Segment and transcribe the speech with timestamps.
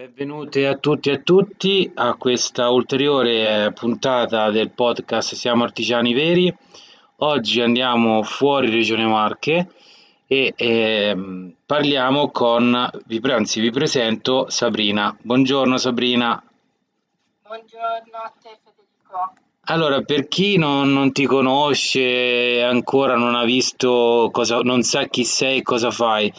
[0.00, 6.56] Benvenuti a tutti e a tutti a questa ulteriore puntata del podcast Siamo Artigiani Veri.
[7.16, 9.68] Oggi andiamo fuori Regione Marche
[10.26, 15.14] e eh, parliamo con, vi, anzi vi presento Sabrina.
[15.20, 16.42] Buongiorno Sabrina.
[17.42, 19.34] Buongiorno a te Federico.
[19.64, 25.24] Allora, per chi non, non ti conosce, ancora non ha visto cosa, non sa chi
[25.24, 26.32] sei e cosa fai,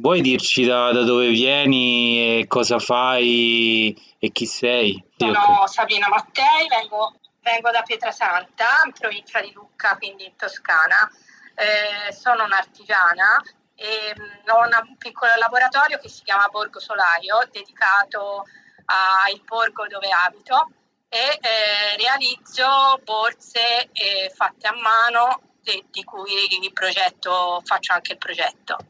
[0.00, 5.02] vuoi dirci da, da dove vieni e cosa fai e chi sei?
[5.16, 5.68] Sono okay.
[5.68, 11.08] Sabrina Mattei, vengo, vengo da Pietrasanta, in provincia di Lucca, quindi in Toscana
[11.54, 13.42] eh, sono un'artigiana
[13.74, 18.44] e mm, ho un piccolo laboratorio che si chiama Borgo Solaio, dedicato
[18.86, 20.70] al borgo dove abito
[21.08, 28.18] e eh, realizzo borse eh, fatte a mano de, di cui progetto, faccio anche il
[28.18, 28.89] progetto.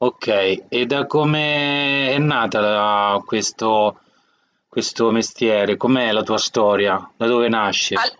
[0.00, 0.26] Ok,
[0.68, 4.00] e da come è nata la, questo,
[4.68, 5.76] questo mestiere?
[5.76, 7.10] Com'è la tua storia?
[7.16, 7.96] Da dove nasce?
[7.96, 8.16] Al,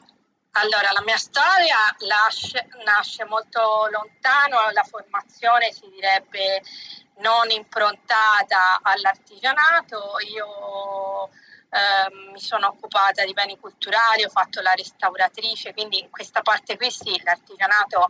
[0.53, 1.77] allora, la mia storia
[2.09, 3.61] nasce, nasce molto
[3.93, 6.63] lontano, la formazione si direbbe
[7.19, 10.17] non improntata all'artigianato.
[10.35, 11.29] Io
[11.71, 16.77] eh, mi sono occupata di beni culturali, ho fatto la restauratrice, quindi in questa parte
[16.77, 18.09] qui sì, l'artigianato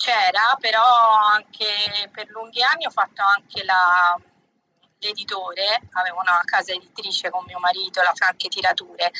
[0.00, 0.82] c'era, però
[1.34, 4.18] anche per lunghi anni ho fatto anche la,
[4.98, 9.12] l'editore, avevo una casa editrice con mio marito, la Franche Tirature.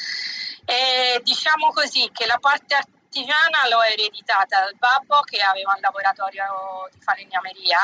[0.64, 2.76] E diciamo così che la parte
[3.10, 7.80] artigiana l'ho ereditata dal babbo che aveva un laboratorio di falegnameria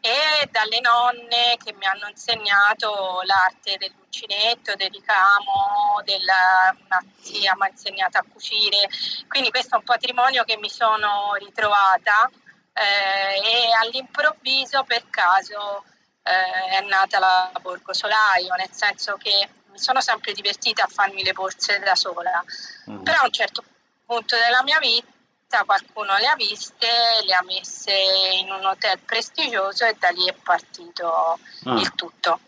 [0.00, 7.66] e dalle nonne che mi hanno insegnato l'arte dell'uncinetto, del ricamo, della una zia mi
[7.66, 8.88] ha insegnato a cucire.
[9.28, 12.30] Quindi questo è un patrimonio che mi sono ritrovata
[12.72, 15.84] eh, e all'improvviso per caso
[16.22, 21.22] eh, è nata la Borgo Solaio, nel senso che mi sono sempre divertita a farmi
[21.22, 22.42] le borse da sola,
[22.90, 23.02] mm.
[23.02, 23.73] però a un certo punto
[24.06, 26.86] della mia vita qualcuno le ha viste,
[27.24, 27.92] le ha messe
[28.40, 31.78] in un hotel prestigioso e da lì è partito ah.
[31.78, 32.40] il tutto.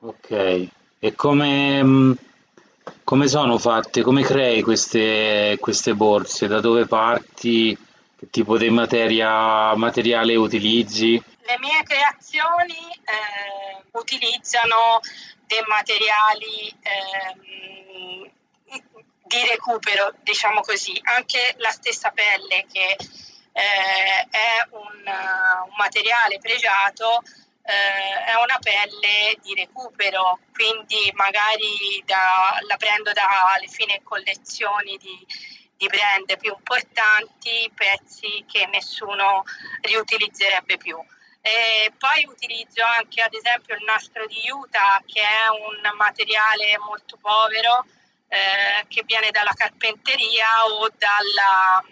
[0.00, 0.68] Ok,
[0.98, 2.12] e come, mm,
[3.04, 6.46] come sono fatte, come crei queste, queste borse?
[6.46, 7.76] Da dove parti?
[8.16, 11.22] Che tipo di materia, materiale utilizzi?
[11.50, 15.00] le mie creazioni eh, utilizzano
[15.46, 18.30] dei materiali eh,
[19.30, 22.96] di recupero, diciamo così, anche la stessa pelle che
[23.52, 27.22] eh, è un, un, materiale pregiato,
[27.62, 35.24] eh, è una pelle di recupero, quindi magari da, la prendo dalle fine collezioni di,
[35.76, 39.44] di brand più importanti, pezzi che nessuno
[39.82, 40.98] riutilizzerebbe più.
[41.40, 47.16] E poi utilizzo anche ad esempio il nastro di Utah che è un materiale molto
[47.16, 47.86] povero
[48.30, 50.46] eh, che viene dalla carpenteria
[50.78, 51.82] o dalla,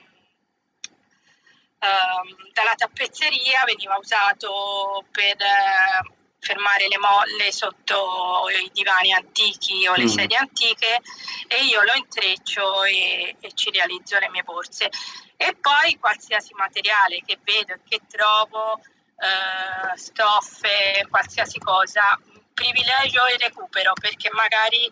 [1.80, 9.96] eh, dalla tappezzeria, veniva usato per eh, fermare le molle sotto i divani antichi o
[9.96, 10.06] le mm.
[10.06, 11.00] sedie antiche
[11.48, 14.88] e io lo intreccio e, e ci realizzo le mie borse.
[15.36, 22.16] E poi qualsiasi materiale che vedo e che trovo eh, stoffe, qualsiasi cosa,
[22.54, 24.88] privilegio il recupero perché magari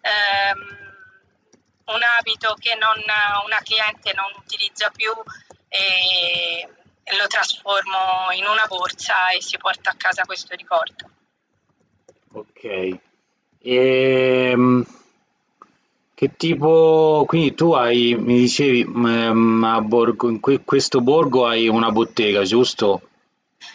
[0.00, 0.85] ehm,
[1.86, 2.96] un abito che non,
[3.44, 5.12] una cliente non utilizza più
[5.68, 6.68] e,
[7.18, 11.08] lo trasformo in una borsa e si porta a casa questo ricordo.
[12.32, 12.98] Ok.
[13.62, 14.84] Ehm,
[16.14, 21.90] che tipo, quindi tu hai, mi dicevi, mm, a Borgo, in questo borgo hai una
[21.92, 23.02] bottega, giusto?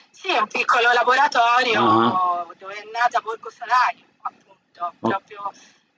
[0.09, 2.45] Sì, un piccolo laboratorio Ah.
[2.57, 5.09] dove è nata Borgo Salario, appunto, Oh.
[5.09, 5.51] proprio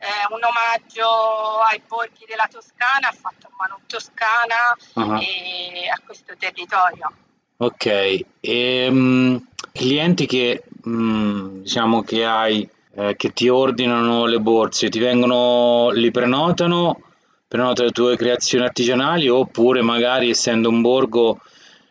[0.03, 5.19] eh, un omaggio ai borghi della Toscana, fatto a mano Toscana Ah.
[5.21, 7.11] e a questo territorio.
[7.57, 9.35] Ok, e mm,
[9.71, 16.11] clienti che mm, diciamo che hai, eh, che ti ordinano le borse, ti vengono, li
[16.11, 16.99] prenotano,
[17.47, 21.39] prenotano le tue creazioni artigianali oppure magari essendo un borgo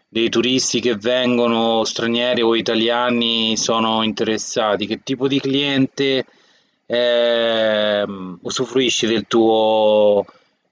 [0.09, 4.87] dei turisti che vengono, stranieri o italiani, sono interessati?
[4.87, 6.27] Che tipo di cliente
[6.93, 10.25] ehm, usufruisce del tuo,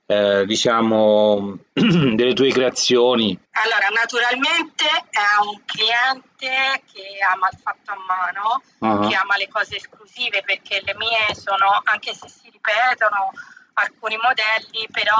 [0.05, 3.37] eh, diciamo, delle tue creazioni?
[3.51, 9.07] Allora, naturalmente è un cliente che ama il fatto a mano, Ah.
[9.07, 13.31] che ama le cose esclusive perché le mie sono, anche se si ripetono
[13.73, 15.17] alcuni modelli, però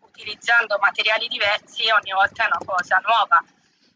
[0.00, 3.42] utilizzando materiali diversi ogni volta è una cosa nuova.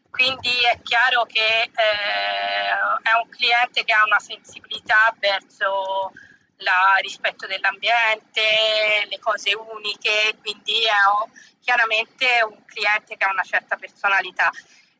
[0.09, 2.71] Quindi è chiaro che eh,
[3.03, 6.11] è un cliente che ha una sensibilità verso
[6.59, 6.67] il
[7.01, 11.29] rispetto dell'ambiente, le cose uniche, quindi è
[11.61, 14.49] chiaramente un cliente che ha una certa personalità.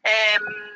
[0.01, 0.75] Ehm,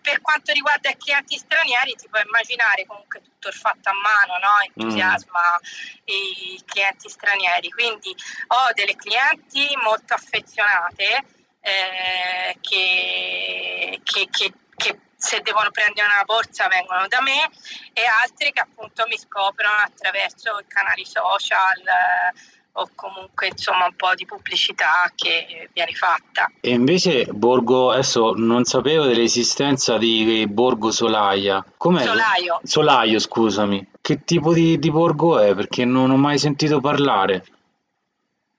[0.00, 4.38] per quanto riguarda i clienti stranieri, ti puoi immaginare comunque tutto il fatto a mano,
[4.38, 4.52] no?
[4.74, 5.60] entusiasma
[6.04, 7.70] i clienti stranieri.
[7.70, 8.14] Quindi
[8.48, 11.24] ho delle clienti molto affezionate
[11.60, 17.48] eh, che, che- che- che se devono prendere una borsa vengono da me
[17.94, 23.94] e altre che appunto mi scoprono attraverso i canali social eh, o comunque insomma un
[23.96, 26.50] po' di pubblicità che viene fatta.
[26.60, 31.64] E invece Borgo, adesso non sapevo dell'esistenza di Borgo Solaia.
[31.76, 32.02] Com'è?
[32.02, 32.60] Solaio.
[32.62, 33.92] Solaio, scusami.
[34.00, 35.54] Che tipo di, di borgo è?
[35.54, 37.46] Perché non ho mai sentito parlare.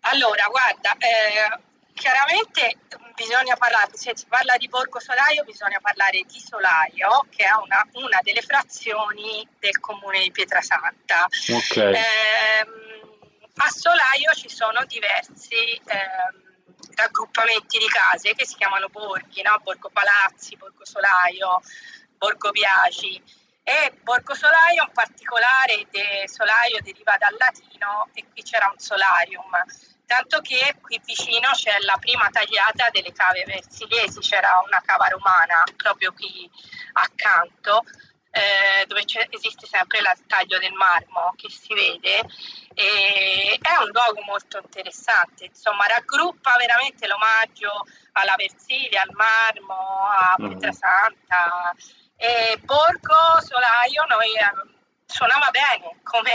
[0.07, 1.59] Allora, guarda, eh,
[1.95, 2.77] chiaramente
[3.15, 7.87] bisogna parlare, se si parla di Borgo Solaio bisogna parlare di Solaio, che è una,
[7.93, 11.25] una delle frazioni del comune di Pietrasanta.
[11.25, 11.75] Ok.
[11.77, 12.85] Ehm,
[13.55, 15.55] a Solaio ci sono diversi
[15.85, 16.43] ehm,
[16.95, 19.57] raggruppamenti di case che si chiamano borghi, no?
[19.63, 21.61] Borgo Palazzi, Borgo Solaio,
[22.17, 23.23] Borgo Biagi.
[23.63, 29.49] E Borgo Solaio in particolare, de- Solaio deriva dal latino e qui c'era un solarium,
[30.05, 35.63] tanto che qui vicino c'è la prima tagliata delle cave versiliesi, c'era una cava romana
[35.75, 36.49] proprio qui
[36.93, 37.83] accanto,
[38.31, 42.19] eh, dove esiste sempre il taglio del marmo che si vede
[42.73, 50.35] e è un luogo molto interessante, insomma raggruppa veramente l'omaggio alla Versilia, al marmo, a.
[50.35, 51.73] Pietrasanta
[52.17, 54.74] e Borgo Solaio noi eh,
[55.15, 56.33] suonava bene come,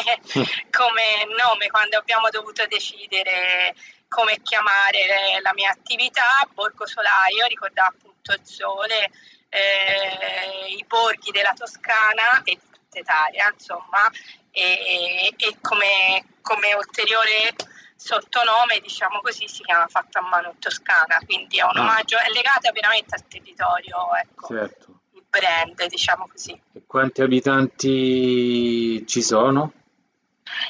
[0.71, 1.05] come
[1.37, 3.75] nome quando abbiamo dovuto decidere
[4.09, 9.11] come chiamare la mia attività, Borgo Solaio ricordava appunto il sole,
[9.51, 14.11] eh, i borghi della Toscana e di tutta Italia, insomma,
[14.51, 17.55] e, e come, come ulteriore
[17.95, 21.81] sottonome, diciamo così, si chiama Fatto a mano in Toscana, quindi è un Ah.
[21.83, 25.00] omaggio, è legata veramente al territorio, ecco, Certo.
[25.31, 26.53] Brand, diciamo così.
[26.73, 29.73] E quanti abitanti ci sono?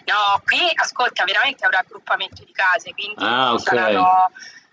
[0.05, 3.61] No, qui ascolta, veramente un raggruppamento di case, quindi Ah, ok.
[3.63, 4.31] saranno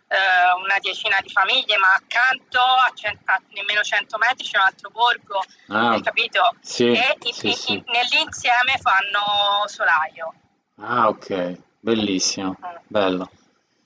[0.09, 4.63] eh, una decina di famiglie, ma accanto a, cen- a nemmeno 100 metri c'è un
[4.63, 6.55] altro borgo, Ah, hai capito?
[6.61, 7.73] sì, e sì, i- sì.
[7.73, 10.33] i- nell'insieme fanno solaio.
[10.79, 11.57] Ah, ok.
[11.79, 12.57] Bellissimo.
[12.59, 12.75] Mm.
[12.87, 13.31] Bello.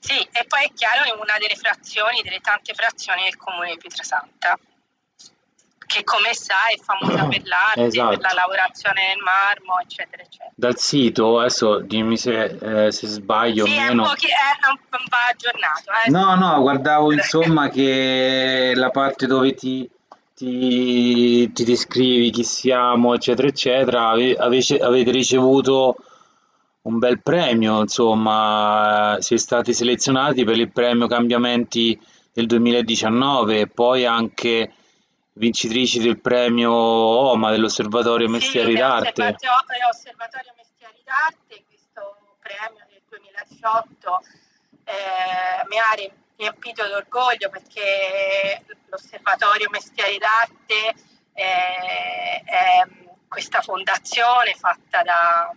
[0.00, 3.78] Sì, e poi è chiaro è una delle frazioni, delle tante frazioni del comune di
[3.78, 4.58] Pietrasanta,
[5.92, 8.08] che come sai è famosa per l'arte, Esatto.
[8.10, 10.50] per la lavorazione nel marmo, eccetera, eccetera.
[10.54, 12.42] Dal sito, adesso dimmi se,
[12.86, 14.04] eh, se sbaglio o Sì, è un, meno.
[14.04, 15.90] è un, un po' aggiornato.
[16.06, 16.10] Eh.
[16.10, 19.88] No, no, guardavo insomma che la parte dove ti,
[20.34, 25.96] ti, ti descrivi chi siamo, eccetera, eccetera, ave- avece- avete ricevuto
[26.82, 31.98] un bel premio, insomma, eh, siete stati selezionati per il premio Cambiamenti
[32.32, 34.72] del 2019 e poi anche
[35.34, 39.22] vincitrici del premio OMA dell'Osservatorio Mestieri Sì, d'Arte.
[39.22, 44.20] l'Osservatorio Osservatorio Mestieri d'Arte, questo premio del 2018
[44.84, 50.94] eh, mi ha ri- riempito d'orgoglio perché l'Osservatorio Mestieri d'Arte
[51.34, 52.86] eh, è
[53.28, 55.54] questa fondazione fatta da,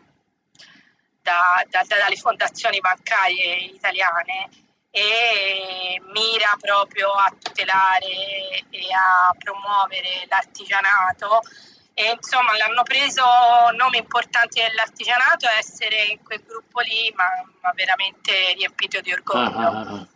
[1.21, 4.49] da- da- dalle fondazioni bancarie italiane
[4.97, 11.41] e mira proprio a tutelare e a promuovere l'artigianato
[11.93, 13.21] e insomma l'hanno preso
[13.75, 17.25] nomi importanti dell'artigianato essere in quel gruppo lì ma,
[17.61, 19.67] ma veramente riempito di Ah, orgoglio.
[19.67, 20.07] ah, ah.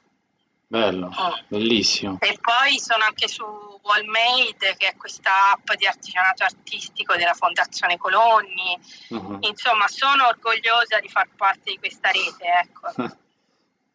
[0.71, 1.33] Bello, Mm.
[1.48, 2.17] bellissimo.
[2.21, 3.43] E poi sono anche su
[3.81, 8.77] Wallmade, che è questa app di artigianato artistico della Fondazione Colonni.
[9.09, 9.38] Mhm.
[9.41, 12.93] Insomma, sono orgogliosa di far parte di questa rete, ecco.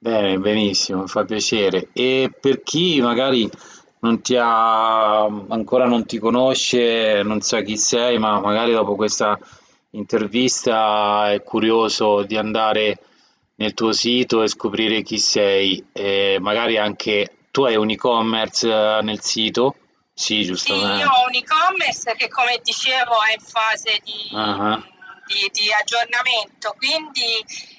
[0.05, 1.89] Bene, benissimo, mi fa piacere.
[1.95, 3.49] E per chi magari
[4.01, 9.39] non ti ha, ancora non ti conosce, non sa chi sei, ma magari dopo questa
[9.93, 12.99] intervista è curioso di andare
[13.55, 19.01] nel tuo sito e scoprire chi sei, e magari anche tu hai un e-commerce eh,
[19.01, 19.75] nel sito?
[20.13, 20.99] Sì, Sì, giustamente.
[21.03, 24.85] io ho un e-commerce che, come dicevo, è in fase di, Ah,
[25.27, 27.39] di- di aggiornamento, quindi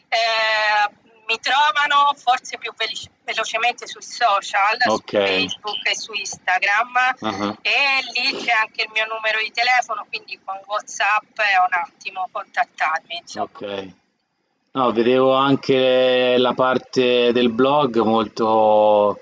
[0.10, 5.10] eh, mi trovano forse più velic- velocemente sui social, Ok.
[5.10, 6.96] su Facebook e su Instagram.
[7.22, 7.58] ah.
[7.62, 12.28] E lì c'è anche il mio numero di telefono, quindi con WhatsApp è un attimo
[12.32, 13.18] contattarmi.
[13.22, 13.46] Insomma.
[13.52, 13.88] Ok.
[14.74, 19.20] No, vedevo anche la parte del blog molto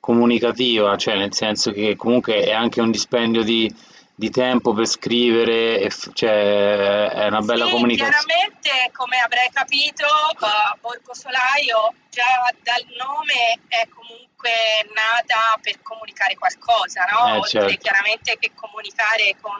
[0.00, 3.72] comunicativa, cioè nel senso che comunque è anche un dispendio di,
[4.16, 8.22] di tempo per scrivere, e f- cioè è una bella Sì, comunicazione.
[8.22, 10.06] chiaramente, come avrai capito,
[10.80, 12.22] Borgo Solaio già
[12.62, 14.52] dal nome è comunque
[14.94, 17.26] nata per comunicare qualcosa, no?
[17.26, 17.76] Eh, Oltre certo.
[17.80, 19.58] chiaramente che comunicare con,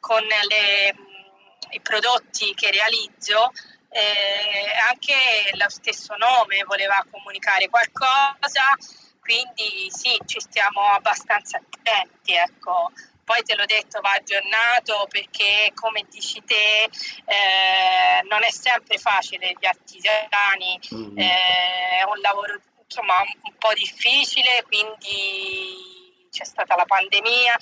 [0.00, 3.52] con le, mh, i prodotti che realizzo,
[3.88, 5.14] eh, anche
[5.56, 8.76] lo stesso nome voleva comunicare qualcosa,
[9.20, 12.92] quindi sì, ci stiamo abbastanza attenti, ecco.
[13.30, 19.54] Poi te l'ho detto, va aggiornato perché, come dici te, eh, non è sempre facile
[19.56, 21.16] gli artigiani, Mm.
[21.16, 27.56] eh, è un lavoro insomma un po' difficile, quindi c'è stata la pandemia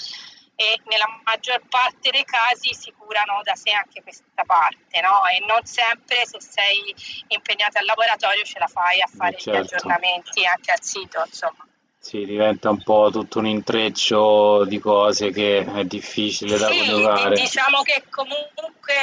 [0.56, 5.26] e nella maggior parte dei casi si curano da sé anche questa parte, no?
[5.26, 6.94] E non sempre se sei
[7.28, 9.74] impegnato al laboratorio ce la fai a fare gli certo.
[9.74, 11.62] aggiornamenti anche al sito, insomma.
[12.00, 17.34] Sì, diventa un po' tutto un intreccio di cose che è difficile da Sì, coniugare.
[17.34, 18.94] di- diciamo che comunque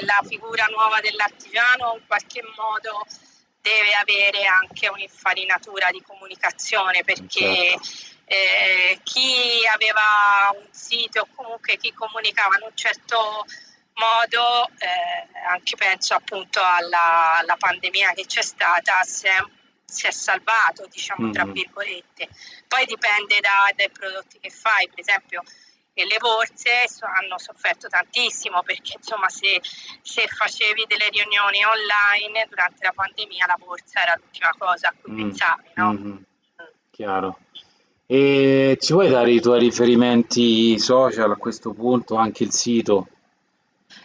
[0.00, 3.04] la figura nuova dell'artigiano in qualche modo
[3.60, 7.76] deve avere anche un'infarinatura di comunicazione perché
[8.24, 13.44] eh, chi aveva un sito o comunque chi comunicava in un certo
[13.94, 19.36] modo, eh, anche penso appunto alla, alla pandemia che c'è stata, si è,
[19.90, 21.52] si è salvato, diciamo tra Mhm.
[21.52, 22.28] virgolette.
[22.68, 25.42] Poi dipende da- dai prodotti che fai, per esempio
[25.92, 29.60] e le borse so- hanno sofferto tantissimo perché insomma se,
[30.00, 35.12] se facevi delle riunioni online durante la pandemia la borsa era l'ultima cosa a cui
[35.12, 35.92] Mm, pensavi, no?
[35.92, 36.24] mhm,
[36.90, 37.38] Chiaro.
[38.06, 43.08] E ci vuoi dare i tuoi riferimenti social a questo punto, anche il sito?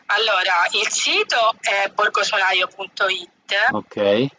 [0.08, 3.34] Allora, il sito è borgosolaio.it,
[3.72, 4.30] Ok, eh,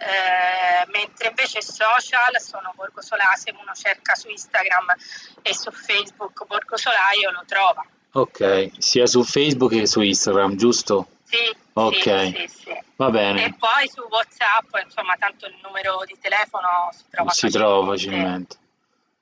[0.93, 4.95] mentre invece social sono Borgosolaio, se uno cerca su Instagram
[5.43, 7.85] e su Facebook Borgosolaio lo trova.
[8.13, 11.07] ok, sia su Facebook che su Instagram, giusto?
[11.25, 11.93] Sì, Ok.
[11.95, 12.79] sì, sì, sì.
[12.97, 17.49] Va E bene, poi su WhatsApp, insomma, tanto il numero di telefono si trova si
[17.51, 18.57] trova facilmente.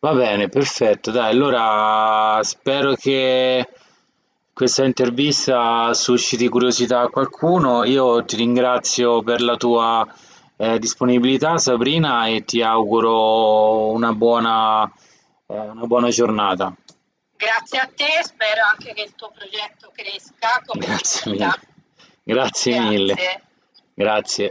[0.00, 1.10] Va bene, perfetto.
[1.10, 3.66] Dai, allora spero che
[4.54, 7.84] questa intervista susciti curiosità a qualcuno.
[7.84, 10.06] Io ti ringrazio per la tua
[10.56, 14.90] eh, disponibilità, Sabrina, e ti auguro una buona,
[15.46, 16.74] eh, una buona giornata.
[17.36, 21.60] Grazie a te, spero anche che il tuo progetto cresca come Grazie mille.
[22.22, 23.42] Grazie mille.
[23.92, 24.50] Grazie.